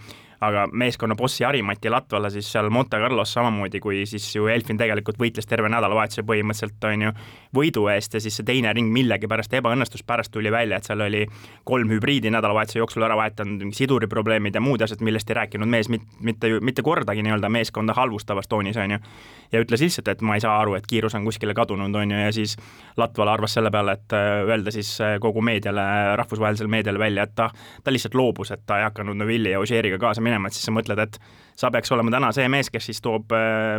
aga 0.48 0.66
meeskonna 0.72 1.16
bossi 1.16 1.44
Harimati 1.44 1.90
Latvala 1.90 2.30
siis 2.34 2.51
seal 2.51 2.69
Monte 2.74 2.98
Carlos 3.01 3.34
samamoodi, 3.34 3.80
kui 3.84 4.04
siis 4.10 4.25
ju 4.36 4.48
Elfin 4.51 4.78
tegelikult 4.80 5.19
võitles 5.22 5.48
terve 5.50 5.69
nädalavahetuse 5.72 6.25
põhimõtteliselt 6.28 6.88
on 6.90 7.07
ju 7.07 7.13
võidu 7.56 7.86
eest 7.94 8.18
ja 8.18 8.22
siis 8.24 8.38
see 8.40 8.48
teine 8.48 8.74
ring 8.74 8.92
millegipärast 8.94 9.54
ebaõnnestus, 9.60 10.04
pärast 10.07 10.34
tuli 10.34 10.51
välja, 10.51 10.78
et 10.78 10.90
seal 10.90 11.04
oli 11.06 11.24
kolm 11.68 11.92
hübriidi 11.94 12.31
nädalavahetuse 12.34 12.80
jooksul 12.80 13.06
ära 13.06 13.18
vahetanud, 13.19 13.66
siduri 13.75 14.10
probleemid 14.12 14.56
ja 14.56 14.62
muud 14.63 14.81
asjad, 14.81 15.04
millest 15.06 15.30
ei 15.30 15.40
rääkinud 15.40 15.69
mees 15.69 15.90
mitte, 15.94 16.07
mitte, 16.19 16.51
mitte 16.62 16.86
kordagi 16.86 17.24
nii-öelda 17.25 17.50
meeskonda 17.54 17.94
halvustavas 17.98 18.50
toonis, 18.50 18.78
on 18.78 18.95
ju. 18.98 19.00
ja 19.51 19.62
ütles 19.62 19.86
lihtsalt, 19.86 20.10
et 20.10 20.22
ma 20.25 20.38
ei 20.38 20.44
saa 20.44 20.57
aru, 20.60 20.75
et 20.80 20.88
kiirus 20.90 21.16
on 21.16 21.28
kuskile 21.28 21.54
kadunud, 21.54 21.95
on 21.95 22.12
ju, 22.12 22.24
ja 22.25 22.31
siis 22.34 22.57
Latvala 22.98 23.34
arvas 23.38 23.54
selle 23.54 23.72
peale, 23.72 23.98
et 23.98 24.13
äh, 24.18 24.44
öelda 24.50 24.74
siis 24.74 24.95
äh, 25.01 25.18
kogu 25.22 25.42
meediale, 25.42 25.84
rahvusvahelisele 26.18 26.69
meediale 26.69 27.00
välja, 27.00 27.28
et 27.28 27.36
ta, 27.36 27.50
ta 27.84 27.94
lihtsalt 27.94 28.18
loobus, 28.18 28.51
et 28.51 28.66
ta 28.66 28.80
ei 28.81 28.88
hakanud 28.90 29.18
Novilli 29.18 29.54
ja 29.54 29.62
Ožeeriga 29.62 29.97
kaasa 30.02 30.21
minema 30.21 30.32
minema, 30.33 30.49
et 30.49 30.57
siis 30.57 30.68
sa 30.69 30.73
mõtled, 30.75 30.99
et 31.06 31.19
sa 31.59 31.71
peaks 31.71 31.92
olema 31.94 32.13
täna 32.13 32.31
see 32.35 32.49
mees, 32.52 32.71
kes 32.73 32.90
siis 32.90 33.02
toob 33.06 33.33
äh, 33.37 33.78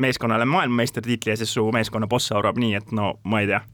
meeskonnale 0.00 0.46
maailmameistritiitli 0.48 1.32
ja 1.32 1.40
siis 1.40 1.54
su 1.56 1.64
meeskonna 1.72 2.10
boss 2.10 2.32
arvab 2.36 2.60
nii, 2.60 2.74
et 2.80 2.92
no 2.92 3.14
ma 3.24 3.42
ei 3.42 3.50
tea 3.50 3.64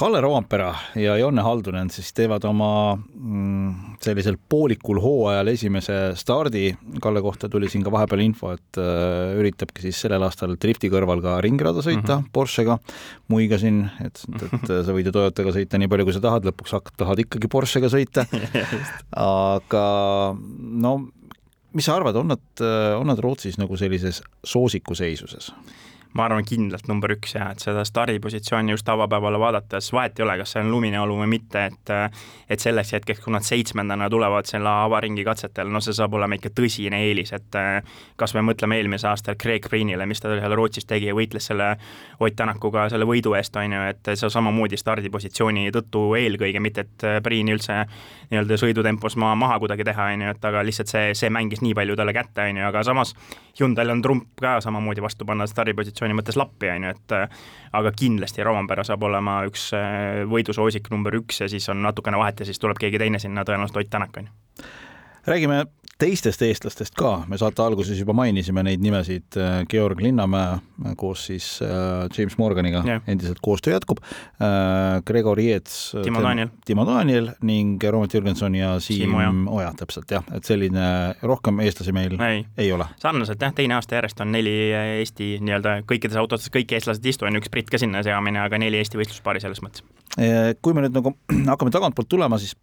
Kalle 0.00 0.20
Roompera 0.20 0.70
ja 0.96 1.16
Jonne 1.20 1.42
Haldunen 1.44 1.90
siis 1.92 2.14
teevad 2.16 2.44
oma 2.48 2.96
mm, 2.96 3.98
sellisel 4.00 4.38
poolikul 4.48 4.96
hooajal 5.02 5.50
esimese 5.52 5.98
stardi. 6.16 6.70
Kalle 7.04 7.20
kohta 7.20 7.50
tuli 7.52 7.68
siin 7.68 7.84
ka 7.84 7.92
vahepeal 7.92 8.22
info, 8.24 8.54
et 8.56 8.80
äh, 8.80 9.34
üritabki 9.36 9.84
siis 9.84 10.00
sellel 10.00 10.24
aastal 10.24 10.56
drifti 10.56 10.88
kõrval 10.92 11.20
ka 11.20 11.34
ringrada 11.44 11.84
sõita 11.84 12.16
mm 12.16 12.22
-hmm. 12.22 12.30
Porschega. 12.32 12.78
muigasin, 13.28 13.82
et, 14.00 14.24
et 14.40 14.66
sa 14.70 14.96
võid 14.96 15.10
ju 15.10 15.12
Toyotaga 15.12 15.52
sõita 15.52 15.78
nii 15.78 15.88
palju, 15.92 16.08
kui 16.08 16.16
sa 16.16 16.24
tahad, 16.24 16.48
lõpuks 16.48 16.72
hakkad, 16.78 16.96
tahad 16.96 17.20
ikkagi 17.26 17.52
Porschega 17.52 17.92
sõita 17.92 18.24
aga 19.52 19.84
no 20.60 20.94
mis 21.72 21.84
sa 21.84 22.00
arvad, 22.00 22.16
on 22.16 22.32
nad, 22.32 22.64
on 22.96 23.06
nad 23.06 23.18
Rootsis 23.18 23.60
nagu 23.60 23.76
sellises 23.76 24.22
soosikuseisuses? 24.44 25.52
Ma 26.14 26.24
arvan 26.26 26.44
kindlalt 26.46 26.88
number 26.90 27.12
üks 27.14 27.36
jah, 27.36 27.52
et 27.54 27.62
seda 27.62 27.84
stardipositsiooni 27.86 28.74
just 28.74 28.88
avapäevale 28.90 29.38
vaadates 29.38 29.92
vahet 29.94 30.18
ei 30.18 30.24
ole, 30.24 30.36
kas 30.40 30.54
see 30.56 30.62
on 30.64 30.70
lumine 30.72 30.98
olu 31.00 31.20
või 31.20 31.28
mitte, 31.36 31.66
et 31.70 31.92
et 32.50 32.58
selleks 32.62 32.92
hetkeks, 32.96 33.20
kui 33.22 33.32
nad 33.32 33.46
seitsmendana 33.46 34.08
tulevad 34.10 34.48
selle 34.50 34.68
avaringi 34.86 35.22
katsetel, 35.24 35.70
no 35.70 35.82
see 35.84 35.94
saab 35.94 36.16
olema 36.18 36.34
ikka 36.34 36.50
tõsine 36.56 36.98
eelis, 37.06 37.30
et 37.36 37.58
kas 38.18 38.34
me 38.34 38.42
mõtleme 38.48 38.80
eelmise 38.80 39.06
aasta 39.06 39.36
Craig 39.38 39.62
Greenile, 39.68 40.06
mis 40.10 40.22
ta 40.22 40.32
seal 40.34 40.56
Rootsis 40.58 40.88
tegi 40.90 41.10
ja 41.10 41.14
võitles 41.14 41.46
selle 41.46 41.76
Ott 42.20 42.36
Tänakuga 42.36 42.88
selle 42.90 43.06
võidu 43.06 43.36
eest, 43.38 43.54
on 43.56 43.76
ju, 43.76 43.84
et 43.92 44.10
see 44.14 44.30
samamoodi 44.34 44.78
stardipositsiooni 44.80 45.70
tõttu 45.74 46.02
eelkõige, 46.18 46.60
mitte 46.60 46.86
et 46.86 47.06
Priini 47.22 47.54
üldse 47.54 47.84
nii-öelda 48.30 48.58
sõidutempos 48.58 49.16
maa 49.20 49.36
maha 49.38 49.60
kuidagi 49.62 49.86
teha, 49.86 50.10
on 50.14 50.26
ju, 50.26 50.34
et 50.34 50.50
aga 50.50 50.64
lihtsalt 50.66 50.90
see, 50.90 51.14
see 51.18 51.30
mängis 51.30 51.62
nii 51.62 51.76
palju 51.78 51.96
talle 51.98 52.14
kätte, 52.16 52.50
on 52.50 52.60
ju, 52.60 52.66
aga 52.66 52.82
samas 52.86 53.14
Hyundai'l 53.60 53.94
on 53.94 54.02
trump 54.02 54.28
ka 54.40 54.58
samamoodi 54.64 55.02
vastu 55.04 55.26
panna 55.28 55.46
stardipositsiooni 55.50 55.99
positsiooni 56.00 56.16
mõttes 56.16 56.38
lappi, 56.40 56.70
on 56.72 56.86
ju, 56.86 56.94
et 56.94 57.14
äh, 57.16 57.40
aga 57.76 57.92
kindlasti 57.92 58.44
Rovanpera 58.44 58.84
saab 58.86 59.02
olema 59.04 59.40
üks 59.48 59.70
äh, 59.76 60.24
võidusoosik 60.28 60.90
number 60.90 61.14
üks 61.20 61.42
ja 61.42 61.48
siis 61.48 61.68
on 61.68 61.82
natukene 61.84 62.18
vahet 62.18 62.40
ja 62.40 62.48
siis 62.48 62.58
tuleb 62.58 62.80
keegi 62.80 62.98
teine 62.98 63.20
sinna, 63.20 63.44
tõenäoliselt 63.44 63.82
Ott 63.82 63.90
Tänak, 63.90 64.16
on 64.16 64.30
ju 64.30 64.68
räägime 65.30 65.64
teistest 66.00 66.42
eestlastest 66.42 66.96
ka, 66.98 67.10
me 67.28 67.36
saate 67.40 67.62
alguses 67.62 67.98
juba 67.98 68.14
mainisime 68.16 68.62
neid 68.64 68.80
nimesid, 68.82 69.36
Georg 69.70 70.00
Linnamäe 70.00 70.94
koos 71.00 71.26
siis 71.28 71.48
äh, 71.64 72.06
James 72.16 72.38
Morganiga 72.40 72.80
yeah. 72.86 73.02
endiselt 73.10 73.40
koostöö 73.44 73.74
jätkub 73.74 74.00
äh,, 74.00 75.02
Gregor 75.06 75.40
Jets, 75.40 75.92
Timo 76.04 76.22
Daniel, 76.24 76.48
Timo 76.64 76.86
Daniel 76.88 77.30
ning 77.44 77.82
Roomet 77.84 78.14
Jürgenson 78.14 78.56
ja 78.56 78.72
Siim, 78.80 79.12
Siim 79.12 79.44
Oja. 79.48 79.74
Täpselt 79.76 80.10
jah, 80.10 80.24
et 80.34 80.48
selline 80.48 80.86
rohkem 81.22 81.60
eestlasi 81.64 81.92
meil 81.96 82.16
ei, 82.24 82.42
ei 82.58 82.72
ole. 82.72 82.88
sarnaselt 83.02 83.42
jah, 83.42 83.52
teine 83.56 83.76
aasta 83.76 83.98
järjest 84.00 84.24
on 84.24 84.32
neli 84.32 84.56
Eesti 85.00 85.34
nii-öelda 85.44 85.80
kõikides 85.88 86.16
autodes 86.20 86.48
kõik 86.52 86.72
eestlased 86.78 87.04
ei 87.04 87.14
istu, 87.14 87.28
on 87.28 87.38
üks 87.40 87.52
britt 87.52 87.70
ka 87.72 87.80
sinna 87.80 88.02
seamine, 88.06 88.40
aga 88.42 88.60
neli 88.60 88.80
Eesti 88.80 89.00
võistluspaari 89.00 89.44
selles 89.44 89.60
mõttes. 89.64 89.84
kui 90.62 90.76
me 90.76 90.86
nüüd 90.86 90.96
nagu 90.96 91.14
hakkame 91.52 91.76
tagantpoolt 91.76 92.08
tulema, 92.08 92.40
siis 92.40 92.56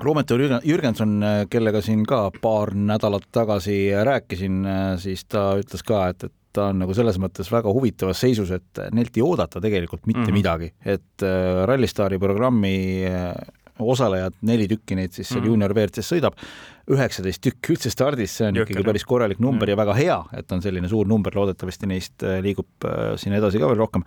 Roomet 0.00 0.30
Jürgenson, 0.64 1.20
kellega 1.50 1.82
siin 1.84 2.06
ka 2.08 2.30
paar 2.40 2.72
nädalat 2.74 3.26
tagasi 3.30 3.92
rääkisin, 4.04 4.62
siis 4.98 5.26
ta 5.28 5.52
ütles 5.60 5.84
ka, 5.86 6.06
et, 6.08 6.24
et 6.24 6.32
ta 6.52 6.68
on 6.70 6.82
nagu 6.82 6.94
selles 6.96 7.18
mõttes 7.20 7.48
väga 7.52 7.72
huvitavas 7.72 8.20
seisus, 8.22 8.52
et 8.54 8.84
neilt 8.94 9.16
ei 9.16 9.24
oodata 9.24 9.60
tegelikult 9.62 10.06
mitte 10.06 10.20
mm 10.20 10.28
-hmm. 10.28 10.38
midagi, 10.38 10.72
et 10.84 11.24
äh, 11.24 11.64
Rallystaari 11.68 12.18
programmi 12.18 13.04
äh, 13.08 13.32
osalejad, 13.78 14.36
neli 14.42 14.68
tükki 14.68 14.94
neid 14.94 15.12
siis 15.12 15.28
seal 15.28 15.40
mm 15.40 15.44
-hmm. 15.44 15.48
juunior 15.48 15.74
WRC-s 15.74 16.12
sõidab, 16.12 16.36
üheksateist 16.90 17.42
tükki 17.42 17.72
üldse 17.72 17.90
stardis, 17.90 18.36
see 18.36 18.46
on 18.46 18.54
Jõhker, 18.54 18.70
ikkagi 18.70 18.84
päris 18.84 19.04
korralik 19.04 19.40
number 19.40 19.66
mm 19.68 19.72
-hmm. 19.72 19.80
ja 19.80 19.84
väga 19.86 19.94
hea, 19.94 20.24
et 20.38 20.52
on 20.52 20.62
selline 20.62 20.88
suur 20.88 21.06
number, 21.06 21.34
loodetavasti 21.34 21.86
neist 21.86 22.22
äh, 22.22 22.42
liigub 22.42 22.68
siin 23.16 23.32
edasi 23.32 23.58
ka 23.58 23.66
veel 23.66 23.78
rohkem. 23.78 24.02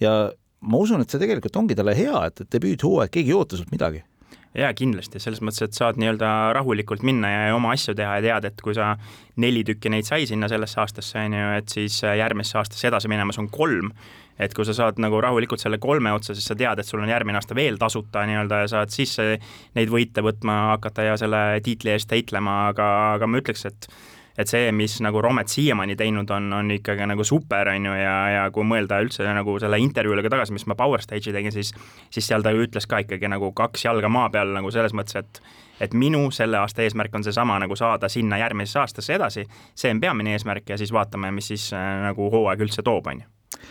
ja 0.00 0.32
ma 0.60 0.76
usun, 0.76 1.00
et 1.00 1.10
see 1.10 1.20
tegelikult 1.20 1.56
ongi 1.56 1.74
talle 1.74 1.96
hea, 1.96 2.26
et, 2.26 2.40
et 2.40 2.52
debüüthooaeg, 2.52 3.10
keegi 3.10 3.30
ei 3.30 3.34
oota 3.34 3.56
sult 3.56 3.70
midagi 3.70 4.02
jaa, 4.56 4.70
kindlasti, 4.74 5.20
selles 5.22 5.42
mõttes, 5.44 5.62
et 5.66 5.76
saad 5.76 5.98
nii-öelda 6.00 6.30
rahulikult 6.56 7.04
minna 7.06 7.30
ja 7.30 7.54
oma 7.54 7.74
asju 7.76 7.94
teha 7.98 8.16
ja 8.18 8.24
tead, 8.24 8.48
et 8.50 8.64
kui 8.64 8.74
sa 8.74 8.94
neli 9.40 9.62
tükki 9.66 9.92
neid 9.92 10.08
sai 10.08 10.26
sinna 10.26 10.48
sellesse 10.50 10.80
aastasse, 10.82 11.22
on 11.22 11.36
ju, 11.38 11.52
et 11.60 11.70
siis 11.70 12.00
järgmisse 12.02 12.58
aastasse 12.58 12.90
edasi 12.90 13.10
minemas 13.12 13.38
on 13.42 13.50
kolm, 13.52 13.92
et 14.40 14.54
kui 14.56 14.66
sa 14.66 14.74
saad 14.76 14.98
nagu 15.02 15.20
rahulikult 15.22 15.62
selle 15.62 15.78
kolme 15.82 16.12
otsa, 16.16 16.34
siis 16.34 16.48
sa 16.50 16.56
tead, 16.58 16.80
et 16.80 16.88
sul 16.88 17.02
on 17.02 17.12
järgmine 17.12 17.38
aasta 17.38 17.54
veel 17.54 17.78
tasuta 17.78 18.24
nii-öelda 18.26 18.62
ja 18.64 18.70
saad 18.74 18.94
siis 18.94 19.16
neid 19.76 19.92
võite 19.92 20.24
võtma 20.24 20.60
hakata 20.74 21.10
ja 21.12 21.18
selle 21.20 21.60
tiitli 21.64 21.94
eest 21.94 22.10
heitlema, 22.16 22.62
aga, 22.72 22.88
aga 23.18 23.30
ma 23.30 23.42
ütleks, 23.42 23.68
et 23.70 23.90
et 24.38 24.50
see, 24.50 24.70
mis 24.72 24.98
nagu 25.04 25.22
Romet 25.22 25.50
siiamaani 25.50 25.96
teinud 25.98 26.30
on, 26.34 26.50
on 26.52 26.70
ikkagi 26.74 27.06
nagu 27.10 27.24
super, 27.26 27.68
on 27.72 27.88
ju, 27.90 27.94
ja, 27.98 28.16
ja 28.34 28.44
kui 28.54 28.66
mõelda 28.66 29.00
üldse 29.04 29.26
nagu 29.26 29.56
selle 29.62 29.80
intervjuule 29.82 30.24
ka 30.26 30.32
tagasi, 30.32 30.54
mis 30.56 30.66
ma 30.70 30.76
Power 30.78 31.02
Stage'i 31.02 31.34
tegin, 31.34 31.52
siis 31.54 31.72
siis 32.10 32.26
seal 32.26 32.44
ta 32.46 32.52
ütles 32.54 32.86
ka 32.90 33.02
ikkagi 33.04 33.30
nagu 33.30 33.52
kaks 33.56 33.84
jalga 33.84 34.10
maa 34.12 34.30
peal 34.30 34.54
nagu 34.56 34.70
selles 34.74 34.94
mõttes, 34.96 35.18
et 35.20 35.42
et 35.80 35.94
minu 35.96 36.26
selle 36.34 36.58
aasta 36.60 36.84
eesmärk 36.84 37.14
on 37.16 37.24
seesama 37.24 37.56
nagu 37.62 37.76
saada 37.76 38.08
sinna 38.12 38.36
järgmisesse 38.36 38.82
aastasse 38.82 39.14
edasi, 39.16 39.46
see 39.74 39.92
on 39.94 40.00
peamine 40.00 40.34
eesmärk 40.36 40.68
ja 40.68 40.76
siis 40.78 40.92
vaatame, 40.92 41.30
mis 41.32 41.48
siis 41.52 41.70
äh, 41.72 41.86
nagu 42.04 42.28
hooaeg 42.32 42.66
üldse 42.66 42.84
toob, 42.84 43.08
on 43.08 43.22
ju. 43.22 43.62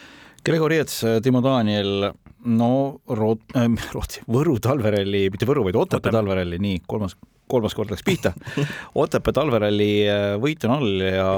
Gregor 0.45 0.73
Jets, 0.73 1.03
Timo 1.21 1.41
Daniel, 1.43 2.09
no 2.45 2.71
Root- 3.09 3.53
äh,, 3.55 3.67
Rootsi, 3.95 4.23
Võru 4.31 4.57
talveralli, 4.63 5.27
mitte 5.29 5.45
Võru, 5.49 5.67
vaid 5.67 5.77
Otepää 5.77 6.15
talveralli, 6.15 6.57
nii, 6.63 6.81
kolmas 6.87 7.17
kolmas 7.49 7.75
kord 7.77 7.93
läks 7.93 8.05
pihta. 8.05 8.33
Otepää 8.95 9.35
talveralli 9.35 9.91
äh, 10.09 10.27
võit 10.41 10.65
on 10.67 10.75
all 10.77 11.07
ja 11.07 11.31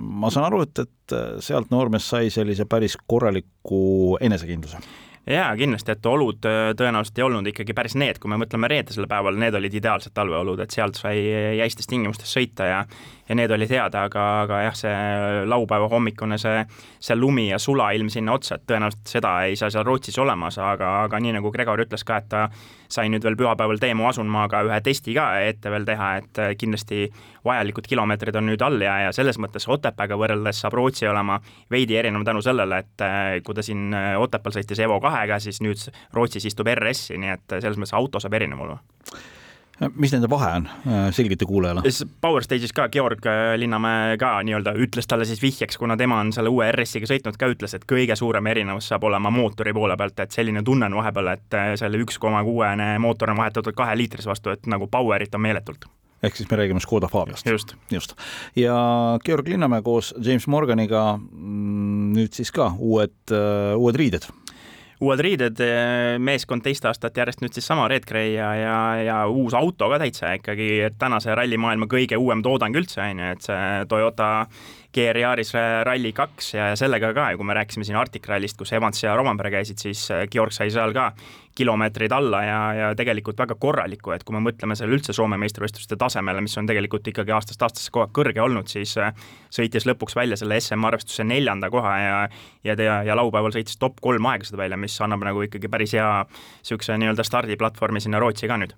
ma 0.00 0.30
saan 0.32 0.48
aru, 0.50 0.62
et, 0.66 0.84
et 0.86 1.16
äh, 1.16 1.40
sealt 1.44 1.72
noormees 1.74 2.06
sai 2.12 2.30
sellise 2.34 2.68
päris 2.70 2.98
korraliku 3.06 4.16
enesekindluse 4.20 4.80
jaa, 5.26 5.48
kindlasti, 5.58 5.96
et 5.96 6.06
olud 6.06 6.46
äh, 6.46 6.70
tõenäoliselt 6.78 7.18
ei 7.18 7.26
olnud 7.26 7.50
ikkagi 7.50 7.74
päris 7.74 7.96
need, 7.98 8.20
kui 8.22 8.30
me 8.30 8.38
mõtleme 8.38 8.70
reedesele 8.70 9.08
päevale, 9.10 9.40
need 9.42 9.58
olid 9.58 9.74
ideaalsed 9.74 10.14
talveolud, 10.14 10.62
et 10.62 10.74
sealt 10.74 10.98
sai 11.00 11.18
jäistes 11.58 11.90
tingimustes 11.90 12.30
sõita 12.38 12.70
ja 12.70 12.82
ja 13.28 13.34
need 13.34 13.50
olid 13.50 13.70
head, 13.70 13.94
aga, 13.98 14.24
aga 14.44 14.60
jah, 14.66 14.76
see 14.78 15.44
laupäeva 15.50 15.88
hommikune 15.90 16.38
see, 16.38 16.62
see 17.02 17.16
lumi 17.18 17.48
ja 17.48 17.58
sulailm 17.62 18.10
sinna 18.12 18.36
otsa, 18.36 18.58
et 18.58 18.66
tõenäoliselt 18.70 19.12
seda 19.16 19.32
ei 19.48 19.56
saa 19.58 19.70
seal 19.72 19.86
Rootsis 19.86 20.18
olemas, 20.22 20.58
aga, 20.62 20.92
aga 21.06 21.20
nii 21.22 21.36
nagu 21.38 21.50
Gregor 21.54 21.82
ütles 21.82 22.06
ka, 22.06 22.20
et 22.22 22.28
ta 22.32 22.46
sai 22.92 23.10
nüüd 23.10 23.24
veel 23.26 23.38
pühapäeval 23.38 23.80
Teemu 23.82 24.06
Asunmaaga 24.06 24.62
ühe 24.68 24.78
testi 24.84 25.14
ka 25.16 25.28
ette 25.42 25.72
veel 25.74 25.86
teha, 25.88 26.10
et 26.20 26.42
kindlasti 26.60 27.08
vajalikud 27.46 27.88
kilomeetrid 27.90 28.38
on 28.38 28.46
nüüd 28.50 28.62
all 28.62 28.82
ja, 28.82 28.98
ja 29.06 29.14
selles 29.16 29.40
mõttes 29.42 29.66
Otepääga 29.70 30.18
võrreldes 30.18 30.62
saab 30.62 30.78
Rootsi 30.78 31.10
olema 31.10 31.40
veidi 31.72 31.98
erinev 31.98 32.26
tänu 32.26 32.44
sellele, 32.46 32.82
et 32.84 33.06
kui 33.46 33.56
ta 33.58 33.64
siin 33.66 33.90
Otepääl 34.22 34.60
sõitis 34.60 34.82
Evo 34.86 35.00
kahega, 35.02 35.40
siis 35.42 35.62
nüüd 35.64 35.82
Rootsis 36.14 36.46
istub 36.46 36.70
RS-i, 36.76 37.18
nii 37.18 37.34
et 37.34 37.58
selles 37.58 37.78
mõttes 37.80 37.96
auto 37.98 38.22
saab 38.22 38.38
erinev 38.38 38.62
olema 38.68 39.34
mis 39.94 40.12
nende 40.14 40.28
vahe 40.30 40.50
on, 40.60 40.68
selgita 41.14 41.46
kuulajale. 41.48 41.82
Power 42.20 42.44
Stage'is 42.44 42.72
ka 42.76 42.88
Georg 42.92 43.26
äh, 43.28 43.54
Linnamäe 43.60 44.16
ka 44.20 44.32
nii-öelda 44.46 44.72
ütles 44.80 45.08
talle 45.08 45.26
siis 45.28 45.42
vihjeks, 45.42 45.76
kuna 45.80 45.96
tema 45.96 46.20
on 46.22 46.32
selle 46.32 46.52
uue 46.52 46.70
RS-iga 46.72 47.08
sõitnud 47.10 47.36
ka, 47.40 47.50
ütles, 47.52 47.76
et 47.76 47.84
kõige 47.88 48.16
suurem 48.16 48.46
erinevus 48.52 48.88
saab 48.92 49.04
olema 49.08 49.30
mootori 49.34 49.74
poole 49.76 49.96
pealt, 49.96 50.20
et 50.24 50.32
selline 50.32 50.64
tunne 50.64 50.88
on 50.88 50.96
vahepeal, 51.00 51.34
et 51.34 51.58
äh, 51.58 51.74
selle 51.80 52.00
üks 52.02 52.20
koma 52.22 52.42
kuuene 52.46 52.94
mootor 53.02 53.34
on 53.34 53.42
vahetatud 53.42 53.76
kahe 53.76 53.98
liitrise 53.98 54.30
vastu, 54.30 54.54
et 54.54 54.66
nagu 54.70 54.88
power'it 54.90 55.34
on 55.36 55.44
meeletult 55.48 55.88
ehk 56.24 56.38
siis 56.38 56.48
me 56.50 56.56
räägime 56.56 56.80
Škoda 56.80 57.08
Fabiast. 57.12 57.46
just, 57.46 57.74
just.. 57.92 58.16
ja 58.56 58.76
Georg 59.24 59.48
Linnamäe 59.48 59.82
koos 59.82 60.14
James 60.16 60.46
Morganiga 60.46 61.18
mm, 61.18 62.16
nüüd 62.16 62.32
siis 62.32 62.52
ka 62.52 62.72
uued, 62.78 63.14
äh, 63.30 63.76
uued 63.76 64.00
riided 64.00 64.24
uued 65.04 65.20
riided, 65.20 65.60
eh, 65.60 66.16
meeskond 66.22 66.64
teist 66.64 66.86
aastat 66.88 67.16
järjest 67.16 67.42
nüüd 67.44 67.56
siis 67.56 67.66
sama 67.68 67.88
Red 67.90 68.06
Gray 68.08 68.32
ja, 68.36 68.48
ja, 68.56 68.78
ja 69.04 69.18
uus 69.28 69.54
auto 69.56 69.90
ka 69.92 70.00
täitsa 70.00 70.32
ikkagi 70.38 70.70
tänase 70.98 71.34
rallimaailma 71.36 71.88
kõige 71.90 72.16
uuem 72.20 72.44
toodang 72.44 72.76
üldse, 72.76 73.02
on 73.04 73.20
ju, 73.20 73.34
et 73.36 73.44
see 73.44 73.84
Toyota 73.90 74.30
GR 74.94 75.18
Yaris 75.20 75.52
Rally 75.84 76.12
kaks 76.16 76.52
ja 76.54 76.68
sellega 76.78 77.12
ka 77.16 77.30
ja 77.32 77.38
kui 77.38 77.46
me 77.46 77.56
rääkisime 77.56 77.84
siin 77.86 77.98
Arctic 78.00 78.28
Rallyst, 78.28 78.56
kus 78.58 78.72
Evans 78.76 79.02
ja 79.02 79.16
Romanpere 79.16 79.50
käisid, 79.54 79.80
siis 79.82 80.06
äh, 80.14 80.24
Georg 80.32 80.54
sai 80.54 80.70
seal 80.74 80.94
ka 80.96 81.10
kilomeetreid 81.56 82.12
alla 82.12 82.42
ja, 82.44 82.58
ja 82.76 82.88
tegelikult 82.96 83.38
väga 83.40 83.56
korralikku, 83.60 84.12
et 84.12 84.24
kui 84.24 84.36
me 84.36 84.42
mõtleme 84.44 84.76
selle 84.76 84.96
üldse 84.96 85.14
Soome 85.16 85.38
meistrivõistluste 85.40 85.96
tasemele, 86.00 86.42
mis 86.44 86.56
on 86.60 86.68
tegelikult 86.68 87.08
ikkagi 87.12 87.32
aastast 87.32 87.62
aastasse 87.64 87.92
kogu 87.92 88.04
aeg 88.04 88.16
kõrge 88.16 88.44
olnud, 88.44 88.68
siis 88.70 88.96
äh, 89.00 89.14
sõitis 89.52 89.88
lõpuks 89.88 90.18
välja 90.18 90.38
selle 90.40 90.60
SM 90.60 90.84
arvestuse 90.88 91.24
neljanda 91.24 91.70
koha 91.72 91.96
ja 92.00 92.18
ja 92.64 92.76
ja, 92.82 93.00
ja 93.06 93.16
laupäeval 93.16 93.54
sõitis 93.56 93.80
top 93.80 94.00
kolm 94.04 94.26
aegasid 94.32 94.58
välja, 94.58 94.76
mis 94.80 95.00
annab 95.00 95.24
nagu 95.24 95.46
ikkagi 95.46 95.72
päris 95.72 95.96
hea 95.96 96.10
niisuguse 96.26 96.98
nii-öelda 97.00 97.24
stardiplatvormi 97.24 98.04
sinna 98.04 98.20
Rootsi 98.22 98.50
ka 98.50 98.60
nüüd 98.60 98.76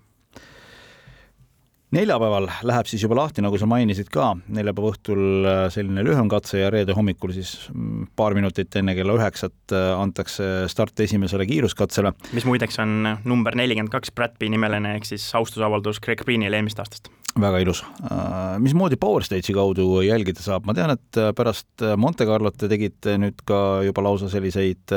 neljapäeval 1.94 2.48
läheb 2.68 2.88
siis 2.90 3.02
juba 3.04 3.16
lahti, 3.18 3.42
nagu 3.44 3.58
sa 3.60 3.68
mainisid 3.70 4.10
ka, 4.12 4.30
neljapäeva 4.52 4.92
õhtul 4.92 5.22
äh, 5.48 5.60
selline 5.72 6.04
lühem 6.06 6.28
katse 6.30 6.60
ja 6.60 6.70
reede 6.74 6.96
hommikul 6.96 7.32
siis 7.36 7.54
mm, 7.72 8.10
paar 8.18 8.36
minutit 8.36 8.76
enne 8.80 8.94
kella 8.98 9.16
üheksat 9.18 9.76
äh, 9.76 9.90
antakse 9.96 10.68
start 10.68 11.00
esimesele 11.04 11.46
kiiruskatsele. 11.48 12.12
mis 12.36 12.48
muideks 12.48 12.80
on 12.84 13.14
number 13.24 13.56
nelikümmend 13.56 13.92
kaks 13.94 14.12
Brad 14.12 14.36
P 14.38 14.50
nimeline, 14.52 14.96
ehk 14.98 15.08
siis 15.08 15.30
austusavaldus 15.38 16.02
Greg 16.04 16.24
Greenile 16.24 16.60
eelmist 16.60 16.82
aastast 16.82 17.12
väga 17.42 17.62
ilus. 17.64 17.82
Äh, 18.04 18.58
mismoodi 18.62 18.98
Power 19.00 19.24
Stage'i 19.26 19.54
kaudu 19.56 20.00
jälgida 20.06 20.42
saab, 20.44 20.66
ma 20.68 20.74
tean, 20.76 20.94
et 20.96 21.20
pärast 21.36 21.86
Monte 21.96 22.26
Carlot 22.28 22.58
te 22.58 22.70
tegite 22.70 23.18
nüüd 23.20 23.44
ka 23.48 23.80
juba 23.86 24.04
lausa 24.06 24.30
selliseid 24.32 24.94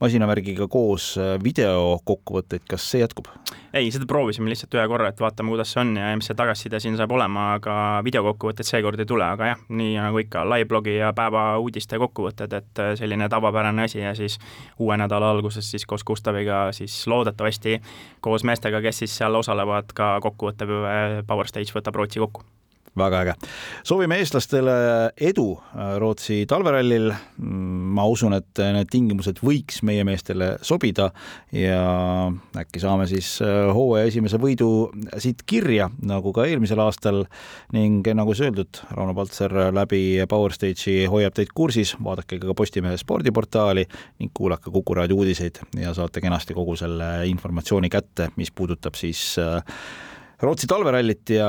masinavärgiga 0.00 0.68
koos 0.70 1.14
videokokkuvõtteid, 1.44 2.66
kas 2.70 2.90
see 2.90 3.04
jätkub? 3.04 3.30
ei, 3.74 3.90
seda 3.90 4.06
proovisime 4.06 4.50
lihtsalt 4.50 4.74
ühe 4.76 4.84
korra, 4.88 5.08
et 5.10 5.20
vaatame, 5.20 5.50
kuidas 5.50 5.72
see 5.74 5.80
on 5.82 5.96
ja 5.98 6.12
mis 6.14 6.28
see 6.30 6.36
tagasiside 6.38 6.78
siin 6.82 6.94
saab 6.98 7.10
olema, 7.16 7.46
aga 7.56 7.74
videokokkuvõtted 8.06 8.68
seekord 8.68 9.00
ei 9.02 9.08
tule, 9.10 9.26
aga 9.26 9.48
jah, 9.50 9.64
nii 9.74 9.96
nagu 9.98 10.20
ikka, 10.22 10.44
live-blogi 10.52 10.94
ja 11.00 11.10
päeva 11.16 11.42
uudiste 11.62 11.98
kokkuvõtted, 11.98 12.54
et 12.54 12.82
selline 13.00 13.26
tavapärane 13.32 13.88
asi 13.88 13.98
ja 13.98 14.14
siis 14.14 14.38
uue 14.78 14.98
nädala 15.00 15.32
alguses 15.34 15.70
siis 15.74 15.86
koos 15.90 16.06
Gustaviga 16.06 16.68
siis 16.76 16.94
loodetavasti 17.10 17.80
koos 18.22 18.46
meestega, 18.46 18.78
kes 18.84 19.02
siis 19.02 19.16
seal 19.18 19.34
osalevad, 19.34 19.90
ka 19.94 20.14
kokkuvõtte 20.22 20.68
Power 21.26 21.50
Stage 21.64 21.80
võtab 21.80 21.96
Rootsi 21.96 22.20
kokku 22.22 22.44
väga 22.94 23.20
äge. 23.24 23.32
soovime 23.82 24.18
eestlastele 24.22 24.74
edu 25.18 25.46
äh, 25.58 25.96
Rootsi 25.98 26.44
talverallil. 26.46 27.10
Mm, 27.42 27.72
ma 27.94 28.04
usun, 28.10 28.34
et 28.36 28.60
need 28.74 28.90
tingimused 28.90 29.40
võiks 29.44 29.80
meie 29.86 30.04
meestele 30.06 30.54
sobida 30.62 31.08
ja 31.54 31.80
äkki 32.58 32.82
saame 32.82 33.06
siis 33.10 33.36
äh, 33.42 33.66
hooaja 33.74 34.10
esimese 34.10 34.38
võidu 34.42 34.68
siit 35.18 35.42
kirja, 35.46 35.88
nagu 36.06 36.32
ka 36.34 36.46
eelmisel 36.50 36.82
aastal 36.84 37.24
ning 37.74 38.06
nagu 38.14 38.34
siis 38.34 38.48
öeldud, 38.48 38.82
Rauno 38.94 39.14
Paltser 39.18 39.52
läbi 39.74 40.22
Power 40.30 40.54
Stage'i 40.54 41.08
hoiab 41.10 41.34
teid 41.34 41.50
kursis, 41.54 41.96
vaadake 41.98 42.38
ka 42.42 42.54
Postimehe 42.54 42.98
spordiportaali 43.00 43.86
ning 44.22 44.34
kuulake 44.34 44.70
Kuku 44.74 44.94
raadio 44.94 45.18
uudiseid 45.18 45.60
ja 45.78 45.92
saate 45.94 46.22
kenasti 46.22 46.54
kogu 46.54 46.76
selle 46.78 47.26
informatsiooni 47.30 47.90
kätte, 47.90 48.30
mis 48.38 48.50
puudutab 48.54 48.98
siis 48.98 49.34
äh, 49.42 49.62
Rootsi 50.44 50.68
talverallit 50.68 51.30
ja 51.38 51.48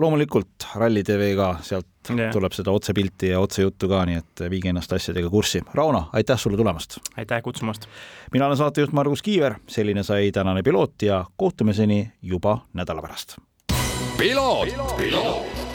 loomulikult 0.00 0.70
Ralli 0.80 1.02
tv 1.04 1.34
ka, 1.36 1.50
sealt 1.66 2.08
yeah. 2.14 2.32
tuleb 2.32 2.54
seda 2.56 2.72
otsepilti 2.72 3.34
ja 3.34 3.40
otsejuttu 3.42 3.90
ka, 3.90 4.00
nii 4.08 4.16
et 4.22 4.44
viige 4.52 4.72
ennast 4.72 4.92
asjadega 4.96 5.28
kurssi. 5.32 5.60
Rauno, 5.76 6.06
aitäh 6.16 6.40
sulle 6.40 6.56
tulemast! 6.60 6.98
aitäh 7.20 7.42
kutsumast! 7.44 7.84
mina 8.32 8.48
olen 8.48 8.56
saatejuht 8.56 8.96
Margus 8.96 9.22
Kiiver, 9.22 9.58
selline 9.68 10.06
sai 10.06 10.32
tänane 10.32 10.64
piloot 10.64 11.04
ja 11.04 11.24
kohtumiseni 11.36 12.02
juba 12.22 12.62
nädala 12.72 13.04
pärast 13.04 13.36
piloot, 14.20 14.68
piloot.. 14.96 15.69